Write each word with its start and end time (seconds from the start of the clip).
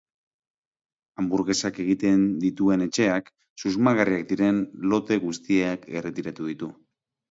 Hanburgesak 1.23 1.77
egiten 1.85 2.25
dituen 2.45 2.87
etxeak, 2.87 3.31
susmagarriak 3.67 4.29
diren 4.35 4.67
lote 4.91 5.23
guztiak 5.31 5.91
erretiratu 5.99 6.55
ditu. 6.55 6.77